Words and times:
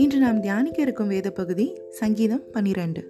இன்று 0.00 0.18
நாம் 0.18 0.40
தியானிக்க 0.40 0.82
இருக்கும் 0.82 1.08
வேத 1.08 1.30
பகுதி 1.30 1.80
சங்கீதம் 1.90 2.42
பனிரெண்டு. 2.52 3.04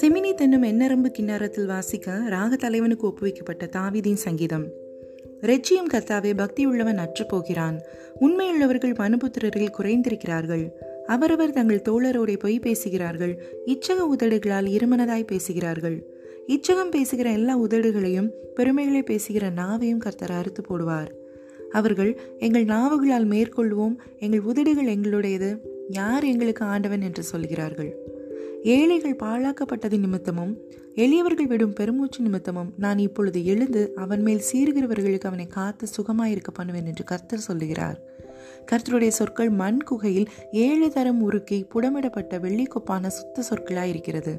செமினி 0.00 0.34
தென்னும் 0.34 0.62
எண்ணரம்பு 0.62 1.10
கிண்ணறத்தில் 1.18 1.66
வாசிக்க 1.66 2.20
ராக 2.28 2.56
தலைவனுக்கு 2.56 3.06
ஒப்புவிக்கப்பட்ட 3.06 3.68
தாவிதின் 3.76 4.14
சங்கீதம். 4.14 4.66
ரெச்சியும் 5.40 5.92
கர்த்தாவே 5.92 6.36
பக்தி 6.36 6.66
உள்ளவன் 6.66 6.98
அற்று 6.98 7.26
போகிறான். 7.26 7.80
உண்மையுள்ளவர்கள் 8.20 8.94
மனுபுத்திரரில் 8.94 9.72
குறைந்திருக்கிறார்கள். 9.78 10.70
அவரவர் 11.06 11.52
தங்கள் 11.52 11.82
தோழரோடே 11.88 12.38
பொய் 12.38 12.58
பேசுகிறார்கள். 12.58 13.42
இச்சக 13.66 13.96
உதடுகளால் 14.18 14.66
இருமனதாய் 14.66 15.26
பேசுகிறார்கள். 15.26 16.11
இச்சகம் 16.48 16.90
பேசுகிற 16.90 17.30
எல்லா 17.30 17.60
உதடுகளையும் 17.60 18.30
பெருமைகளை 18.54 19.02
பேசுகிற 19.02 19.50
நாவையும் 19.50 19.98
கர்த்தர் 19.98 20.30
அறுத்து 20.30 20.62
போடுவார். 20.62 21.10
அவர்கள் 21.70 22.20
எங்கள் 22.38 22.64
நாவுகளால் 22.64 23.28
மேற்கொள்வோம் 23.28 23.96
எங்கள் 24.18 24.40
உதடுகள் 24.40 24.86
எங்களுடையது 24.86 25.58
யார் 25.88 26.24
எங்களுக்கு 26.24 26.64
ஆண்டவன் 26.64 27.00
என்று 27.00 27.22
சொல்கிறார்கள்? 27.22 27.96
ஏழைகள் 28.62 29.16
பாழாக்கப்பட்டது 29.16 29.98
நிமித்தமும் 29.98 30.56
எளியவர்கள் 30.94 31.46
விடும் 31.46 31.72
பெருமூச்சு 31.72 32.22
நிமித்தமும் 32.22 32.72
நான் 32.76 32.98
இப்பொழுது 32.98 33.44
எழுந்து 33.44 33.92
அவன் 33.94 34.22
மேல் 34.22 34.42
சீறுகிறவர்களுக்கு 34.52 35.26
அவனை 35.26 35.46
காத்து 35.46 35.86
சுகமாயிருக்க 35.86 36.50
பண்ணுவேன் 36.52 36.86
என்று 36.86 37.04
கர்த்தர் 37.04 37.38
சொல்லுகிறார். 37.38 38.00
கர்த்தருடைய 38.72 39.08
சொற்கள் 39.08 39.50
மண் 39.50 39.78
குகையில் 39.78 40.28
ஏழு 40.52 40.90
தரம் 40.90 41.30
உருக்கி 41.30 41.64
புடமிடப்பட்ட 41.74 42.38
வெள்ளிக்கொப்பான 42.38 43.06
சுத்த 43.06 43.42
சொற்களாயிருக்கிறது. 43.50 44.38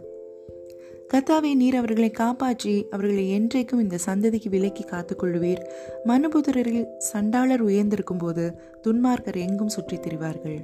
கத்தாவே 1.16 1.56
நீர் 1.56 1.76
அவர்களை 1.76 2.12
காப்பாற்றி 2.12 2.88
அவர்களை 2.90 3.40
என்றைக்கும் 3.40 3.82
இந்த 3.82 3.98
சந்ததிக்கு 4.06 4.50
விலக்கி 4.50 4.84
காத்துக்கொள்ளுவீர். 4.84 5.66
மனுபுதரில் 6.06 6.88
சண்டாளர் 6.98 7.62
உயர்ந்திருக்கும் 7.62 8.18
போது 8.18 8.54
துன்மார்க்கர் 8.88 9.38
எங்கும் 9.38 9.70
சுற்றித் 9.70 10.02
திரிவார்கள். 10.08 10.58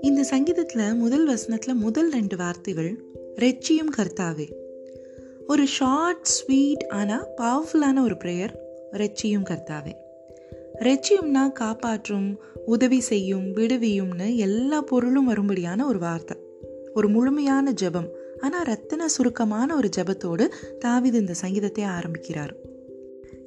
இந்த 0.00 0.22
சங்கீதத்தில் 0.22 0.94
முதல் 0.94 1.26
வசனத்தில் 1.26 1.74
முதல் 1.74 2.10
ரெண்டு 2.10 2.36
வார்த்தைகள் 2.36 3.02
ரெச்சியும் 3.34 3.94
கர்த்தாவே. 3.96 4.52
ஒரு 5.46 5.66
ஷார்ட் 5.66 6.22
ஸ்வீட் 6.22 6.84
ஆனால் 6.88 7.26
பவர்ஃபுல்லான 7.36 8.02
ஒரு 8.02 8.14
ப்ரேயர் 8.24 8.54
ரெச்சியும் 8.92 9.48
கர்த்தாவே. 9.48 9.92
ரெச்சியும்னா 10.80 11.52
காப்பாற்றும் 11.52 12.40
உதவி 12.66 13.00
செய்யும் 13.00 13.56
விடுவியும்னு 13.56 14.36
எல்லா 14.36 14.80
பொருளும் 14.80 15.24
வரும்படியான 15.24 15.86
ஒரு 15.86 15.98
வார்த்தை. 15.98 16.36
ஒரு 16.94 17.08
முழுமையான 17.08 17.70
ஜபம். 17.70 18.08
ஆனால் 18.40 18.64
ரத்தன 18.64 19.04
சுருக்கமான 19.04 19.74
ஒரு 19.74 19.88
ஜபத்தோடு 19.96 20.50
தாவிது 20.84 21.14
இந்த 21.14 21.32
சங்கீதத்தை 21.32 21.84
ஆரம்பிக்கிறார். 21.84 22.54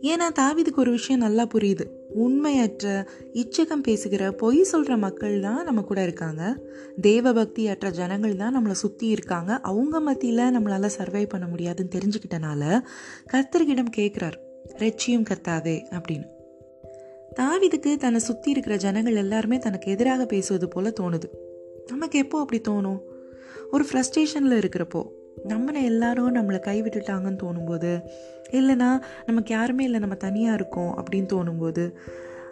ஏன்னா 0.01 0.27
தாவிதுக்கு 0.39 0.75
ஒரு 0.75 0.91
விஷயம் 0.91 1.21
நல்லா 1.21 1.47
புரியுது. 1.53 1.85
உண்மையற்ற 2.13 3.07
இச்சகம் 3.33 3.83
பேசுகிற 3.83 4.31
பொய் 4.31 4.63
சொல்கிற 4.63 4.97
மக்கள் 4.97 5.39
தான் 5.39 5.63
நம்ம 5.63 5.81
கூட 5.81 6.03
இருக்காங்க. 6.03 6.57
தேவ 7.01 7.47
அற்ற 7.69 7.89
ஜனங்கள் 7.89 8.35
தான் 8.35 8.57
நம்மளை 8.57 8.71
சுற்றி 8.71 9.07
இருக்காங்க. 9.07 9.59
அவங்க 9.61 9.99
மத்தியில் 9.99 10.59
நம்மளால் 10.59 10.95
சர்வை 10.97 11.29
பண்ண 11.29 11.47
முடியாதுன்னு 11.47 11.95
தெரிஞ்சுக்கிட்டனால 11.95 12.81
கர்த்தர்கிடம் 13.31 13.95
கேட்குறார் 13.97 14.37
ரெச்சியும் 14.77 15.31
கர்த்தாவே 15.31 15.79
அப்படின்னு. 15.89 16.39
தாவிதுக்கு 17.39 17.95
தன்னை 17.95 18.19
சுற்றி 18.19 18.51
இருக்கிற 18.51 18.75
ஜனங்கள் 18.75 19.15
எல்லாருமே 19.15 19.57
தனக்கு 19.57 19.91
எதிராக 19.91 20.25
பேசுவது 20.25 20.67
போல 20.67 20.93
தோணுது. 20.99 21.23
நமக்கு 21.87 22.19
எப்போ 22.19 22.39
அப்படி 22.39 22.61
தோணும்? 22.67 22.99
ஒரு 23.71 23.85
ஃப்ரஸ்ட்ரேஷனில் 23.91 24.61
இருக்கிறப்போ 24.61 25.03
நம்மளை 25.47 25.83
எல்லாரும் 25.83 26.35
நம்மளை 26.35 26.59
கைவிட்டுட்டாங்கன்னு 26.65 27.39
தோணும்போது 27.43 28.01
இல்லைனா 28.51 29.01
நமக்கு 29.25 29.53
யாருமே 29.53 29.83
இல்லை 29.83 29.99
நம்ம 29.99 30.15
தனியாக 30.15 30.55
இருக்கோம் 30.55 30.93
அப்படின்னு 30.97 31.27
தோணும்போது 31.33 31.95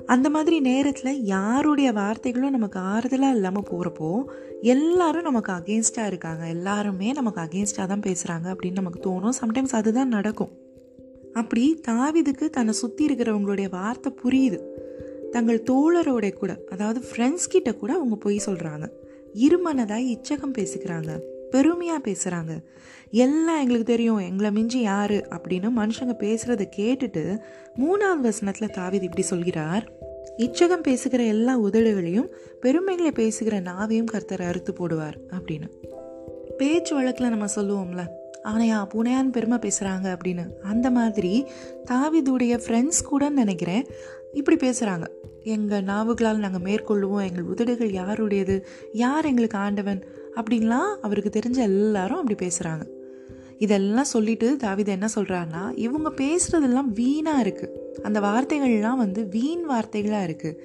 அந்த 0.06 0.30
மாதிரி 0.30 0.60
நேரத்தில் 0.60 1.24
யாருடைய 1.24 1.94
வார்த்தைகளும் 1.94 2.50
நமக்கு 2.50 2.80
ஆறுதலாக 2.80 3.34
இல்லாமல் 3.34 3.68
போகிறப்போ 3.72 4.24
எல்லாரும் 4.62 5.22
நமக்கு 5.22 5.52
அகேன்ஸ்டாக 5.52 6.06
இருக்காங்க. 6.06 6.48
எல்லாருமே 6.48 7.12
நமக்கு 7.12 7.42
அகேன்ஸ்டாக 7.42 7.86
தான் 7.86 8.00
பேசுகிறாங்க 8.00 8.48
அப்படின்னு 8.48 8.72
நமக்கு 8.72 9.10
தோணும். 9.10 9.34
சம்டைம்ஸ் 9.42 9.72
அதுதான் 9.72 10.08
நடக்கும். 10.08 10.50
அப்படி 11.40 11.82
தாவிதுக்கு 11.88 12.46
தன்னை 12.50 12.74
சுற்றி 12.74 13.06
இருக்கிறவங்களுடைய 13.06 13.70
வார்த்தை 13.70 14.12
புரியுது. 14.24 14.60
தங்கள் 15.32 15.66
தோழரோட 15.70 16.34
கூட 16.34 16.52
அதாவது 16.70 17.00
ஃப்ரெண்ட்ஸ் 17.08 17.50
கிட்ட 17.50 17.72
கூட 17.74 17.94
அவங்க 17.94 18.16
பொய் 18.16 18.46
சொல்கிறாங்க 18.46 18.86
இருமனதாய் 19.34 20.08
இச்சகம் 20.16 20.58
பேசுகிறாங்க 20.58 21.12
பெருமையாக 21.50 22.02
பேசுகிறாங்க 22.08 22.54
எல்லாம் 23.12 23.60
எங்களுக்கு 23.60 23.86
தெரியும் 23.86 24.18
எங்களை 24.18 24.52
மிஞ்சி 24.52 24.80
யாரு 24.80 25.18
அப்படின்னு 25.30 25.70
மனுஷங்க 25.78 26.14
பேசுகிறத 26.20 26.66
கேட்டுட்டு 26.78 27.24
மூணாவது 27.80 28.26
வசனத்தில் 28.28 28.76
தாவிது 28.78 29.02
இப்படி 29.02 29.22
சொல்கிறார். 29.22 29.86
இச்சகம் 30.38 30.84
பேசுகிற 30.84 31.24
எல்லா 31.24 31.60
உதடுகளையும் 31.60 32.30
பெருமைகளை 32.60 33.12
பேசுகிற 33.12 33.62
நாவையும் 33.62 34.12
கர்த்தர் 34.14 34.42
அறுத்து 34.42 34.74
போடுவார் 34.74 35.18
அப்படின்னு. 35.32 35.70
பேச்சு 36.58 36.96
வழக்கில் 36.96 37.30
நம்ம 37.30 37.48
சொல்லுவோம்ல 37.56 38.04
ஆனையா 38.44 38.88
புனையான் 38.94 39.32
பெருமை 39.32 39.58
பேசுகிறாங்க 39.58 40.16
அப்படின்னு. 40.16 40.54
அந்த 40.62 40.90
மாதிரி 40.90 41.46
தாவிதுடைய 41.86 42.60
ஃப்ரெண்ட்ஸ் 42.68 43.04
கூட 43.04 43.30
நினைக்கிறேன். 43.30 43.86
இப்படி 44.34 44.70
பேசுகிறாங்க 44.70 45.06
எங்கள் 45.44 45.84
நாவுகளால் 45.84 46.38
நாங்கள் 46.38 46.62
மேற்கொள்ளுவோம் 46.62 47.28
எங்கள் 47.28 47.44
உதடுகள் 47.44 47.92
யாருடையது 47.92 48.66
யார் 48.94 49.26
எங்களுக்கு 49.26 49.58
ஆண்டவன் 49.58 50.06
அப்படின்லாம் 50.36 50.96
அவருக்கு 51.02 51.40
தெரிஞ்ச 51.40 51.58
எல்லாரும் 51.58 52.20
அப்படி 52.20 52.48
பேசுகிறாங்க 52.48 52.82
இதெல்லாம் 53.58 54.04
சொல்லிட்டு 54.04 54.58
தாவித 54.64 54.88
என்ன 54.88 55.08
சொல்கிறாருன்னா 55.16 55.78
இவங்க 55.78 56.10
பேசுகிறதெல்லாம் 56.10 56.94
வீணாக 56.94 57.44
இருக்குது 57.44 57.72
அந்த 58.02 58.20
வார்த்தைகள்லாம் 58.20 58.96
வந்து 58.96 59.28
வீண் 59.28 59.66
வார்த்தைகளாக 59.70 60.28
இருக்குது 60.28 60.56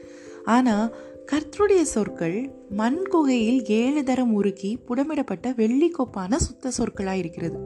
ஆனால் 0.44 0.96
கர்த்தருடைய 1.32 1.82
சொற்கள் 1.82 2.50
மண் 2.70 3.04
குகையில் 3.04 3.64
ஏழு 3.64 4.04
தரம் 4.04 4.44
உருக்கி 4.44 4.76
புடமிடப்பட்ட 4.86 5.50
வெள்ளிக்கோப்பான 5.50 6.34
சுத்த 6.36 6.70
சொற்களாக 6.70 7.16
இருக்கிறது. 7.16 7.58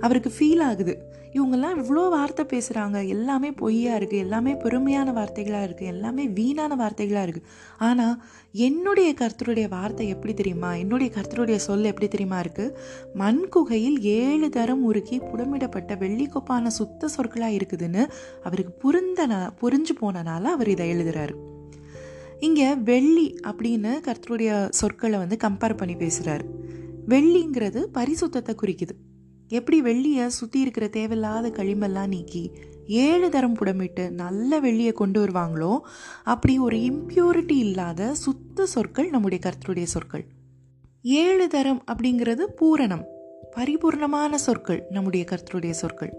அவருக்கு 0.00 0.32
ஃபீல் 0.38 0.62
ஆகுது. 0.62 1.10
இவங்கெல்லாம் 1.32 1.78
இவ்வளோ 1.78 2.08
வார்த்தை 2.10 2.44
பேசுகிறாங்க 2.44 3.08
எல்லாமே 3.08 3.52
பொய்யா 3.52 3.96
இருக்குது 3.96 4.16
எல்லாமே 4.16 4.52
பெருமையான 4.54 5.12
வார்த்தைகளாக 5.12 5.66
இருக்குது 5.66 5.86
எல்லாமே 5.86 6.28
வீணான 6.28 6.76
வார்த்தைகளாக 6.76 7.26
இருக்குது 7.26 7.48
ஆனால் 7.78 8.22
என்னுடைய 8.52 9.14
கர்த்தருடைய 9.20 9.68
வார்த்தை 9.68 10.08
எப்படி 10.08 10.34
தெரியுமா? 10.34 10.74
என்னுடைய 10.74 11.12
கர்த்தருடைய 11.14 11.56
சொல் 11.56 11.84
எப்படி 11.84 12.08
தெரியுமா 12.08 12.40
இருக்குது 12.40 12.74
மண் 13.14 13.48
குகையில் 13.48 14.00
ஏழு 14.00 14.50
தரம் 14.50 14.92
உருக்கி 14.92 15.18
புடமிடப்பட்ட 15.18 15.96
வெள்ளிக்கொப்பான 15.96 16.66
சுத்த 16.66 17.08
சொற்களாக 17.08 17.52
இருக்குதுன்னு 17.52 18.04
அவருக்கு 18.42 18.72
புரிந்த 18.72 19.26
புரிஞ்சு 19.60 19.96
போனனால 20.00 20.42
அவர் 20.42 20.68
இதை 20.68 20.92
எழுதுகிறாரு 20.92 21.50
இங்கே 22.42 22.68
வெள்ளி 22.88 23.26
அப்படின்னு 23.50 23.90
கர்த்தருடைய 24.06 24.52
சொற்களை 24.70 25.16
வந்து 25.18 25.36
கம்பேர் 25.44 25.76
பண்ணி 25.76 25.94
பேசுகிறாரு 25.94 26.44
வெள்ளிங்கிறது 27.12 27.80
பரிசுத்தத்தை 27.94 28.52
குறிக்குது. 28.62 28.94
எப்படி 29.50 29.78
வெள்ளியை 29.82 30.26
சுற்றி 30.36 30.58
இருக்கிற 30.60 30.86
தேவையில்லாத 30.88 31.46
களிமெல்லாம் 31.48 32.12
நீக்கி 32.14 32.42
ஏழு 33.04 33.26
தரம் 33.30 33.56
புடமிட்டு 33.58 34.04
நல்ல 34.12 34.60
வெள்ளியை 34.60 34.92
கொண்டு 34.92 35.18
வருவாங்களோ 35.24 35.72
அப்படி 36.24 36.54
ஒரு 36.58 36.76
இம்ப்யூரிட்டி 36.90 37.56
இல்லாத 37.66 38.10
சுத்த 38.14 38.66
சொற்கள் 38.66 39.08
நம்முடைய 39.10 39.40
கர்த்தருடைய 39.46 39.88
சொற்கள். 39.94 40.24
ஏழு 41.04 41.46
தரம் 41.48 41.82
அப்படிங்கிறது 41.92 42.44
பூரணம் 42.60 43.04
பரிபூர்ணமான 43.56 44.34
சொற்கள் 44.46 44.82
நம்முடைய 44.90 45.24
கர்த்தருடைய 45.30 45.74
சொற்கள். 45.82 46.12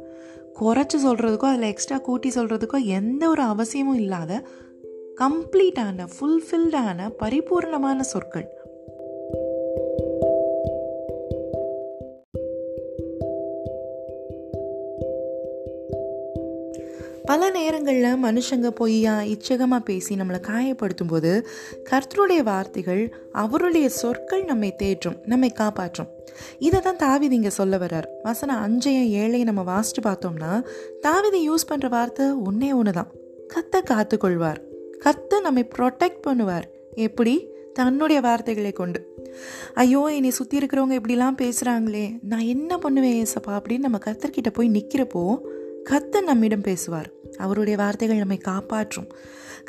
குறைச்சி 0.59 0.97
சொல்கிறதுக்கோ 1.05 1.47
அதில் 1.51 1.71
எக்ஸ்ட்ரா 1.71 1.97
கூட்டி 1.97 2.29
சொல்கிறதுக்கோ 2.29 2.79
எந்த 2.97 3.23
ஒரு 3.29 3.43
அவசியமும் 3.43 3.95
இல்லாத 3.95 4.31
கம்ப்ளீட்டான 5.21 6.05
ஃபுல்ஃபில்டான 6.13 7.09
பரிபூர்ணமான 7.19 7.99
சொற்கள். 7.99 8.47
பல 17.25 17.49
நேரங்களில் 17.49 18.23
மனுஷங்க 18.23 18.67
பொய்யா 18.69 19.21
இச்சகமாக 19.21 19.79
பேசி 19.79 20.15
நம்மளை 20.15 20.39
காயப்படுத்தும் 20.49 21.07
போது 21.07 21.47
கர்த்தருடைய 21.91 22.43
வார்த்தைகள் 22.43 23.13
அவருடைய 23.31 23.89
சொற்கள் 23.89 24.43
நம்மை 24.43 24.75
தேற்றும் 24.83 25.17
நம்மை 25.25 25.49
காப்பாற்றும். 25.49 26.11
இதை 26.59 26.81
தான் 26.81 27.01
தாவிதி 27.05 27.31
இங்கே 27.31 27.49
சொல்ல 27.49 27.77
வர்றார். 27.77 28.09
வசனம் 28.23 28.63
அஞ்சையும் 28.65 29.09
ஏழையும் 29.21 29.51
நம்ம 29.53 29.63
வாசிட்டு 29.73 30.03
பார்த்தோம்னா 30.03 30.63
தாவிதி 31.01 31.41
யூஸ் 31.49 31.69
பண்ணுற 31.69 31.89
வார்த்தை 31.89 32.31
ஒன்றே 32.31 32.73
ஒன்று 32.73 32.91
தான் 32.91 33.11
கத்தை 33.47 33.81
காத்துக்கொள்வார். 33.81 34.61
கத்தை 35.03 35.39
நம்மை 35.39 35.63
ப்ரொடெக்ட் 35.77 36.23
பண்ணுவார். 36.27 36.63
எப்படி? 36.95 37.35
தன்னுடைய 37.73 38.21
வார்த்தைகளை 38.21 38.71
கொண்டு. 38.71 38.99
ஐயோ 39.73 40.01
என்னை 40.13 40.29
சுற்றி 40.29 40.57
இருக்கிறவங்க 40.57 40.95
இப்படிலாம் 40.99 41.39
பேசுகிறாங்களே 41.41 42.05
நான் 42.21 42.49
என்ன 42.55 42.77
பண்ணுவேன் 42.77 43.23
ஏசப்பா? 43.23 43.51
அப்படின்னு 43.51 43.77
நம்ம 43.77 43.97
கத்தர்கிட்ட 44.05 44.49
போய் 44.53 44.69
நிற்கிறப்போ 44.69 45.37
கத்த 45.89 46.21
நம்மிடம் 46.21 46.61
பேசுவார். 46.61 47.09
அவருடைய 47.37 47.77
வார்த்தைகள் 47.77 48.17
நம்மை 48.17 48.37
காப்பாற்றும். 48.37 49.07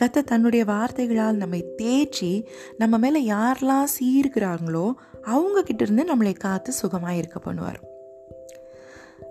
கத்த 0.03 0.23
தன்னுடைய 0.25 0.65
வார்த்தைகளால் 0.65 1.37
நம்மை 1.37 1.61
தேய்ச்சி 1.83 2.31
நம்ம 2.79 2.99
மேலே 2.99 3.21
யாரெல்லாம் 3.31 3.89
சீர்கிறாங்களோ 3.97 4.87
அவங்க 5.23 5.63
இருந்து 5.81 6.05
நம்மளை 6.05 6.35
காத்து 6.39 6.73
சுகமாக 6.73 7.15
இருக்க 7.15 7.41
பண்ணுவார். 7.47 7.81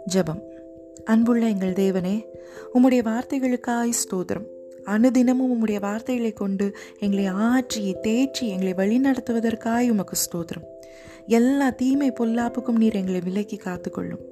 ஜபம். 0.05 0.43
அன்புள்ள 1.05 1.45
எங்கள் 1.47 1.73
தேவனே 1.73 2.15
உம்முடைய 2.73 3.01
வார்த்தைகளுக்காய் 3.03 3.99
ஸ்தோத்திரம். 4.03 4.47
அனுதினமும் 4.85 5.51
உம்முடைய 5.53 5.79
வார்த்தைகளை 5.79 6.31
கொண்டு 6.31 6.75
எங்களை 6.99 7.25
ஆற்றி 7.25 7.95
தேற்றி 8.03 8.41
எங்களை 8.41 8.73
வழிநடத்துவதற்காய் 8.73 9.89
உமக்கு 9.89 10.17
ஸ்தோத்திரம். 10.17 10.67
எல்லா 11.27 11.69
தீமை 11.69 12.11
பொல்லாப்புக்கும் 12.19 12.77
நீர் 12.77 12.93
எங்களை 12.93 13.21
விலக்கி 13.23 13.55
காத்துக்கொள்ளும். 13.55 14.23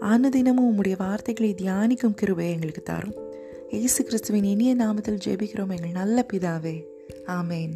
அனுதினமும் 0.00 0.70
உம்முடைய 0.70 0.94
வார்த்தைகளை 0.98 1.54
தியானிக்கும் 1.62 2.14
கிருபை 2.14 2.50
எங்களுக்கு 2.50 2.82
தாரும். 2.82 3.14
இயேசு 3.70 4.04
கிறிஸ்துவின் 4.04 4.44
இனிய 4.44 4.76
நாமத்தில் 4.76 5.20
ஜெபிக்கிறோம். 5.26 5.74
எங்கள் 5.76 5.90
நல்ல 5.92 6.26
பிதாவே. 6.32 6.84
ஆமேன். 7.26 7.74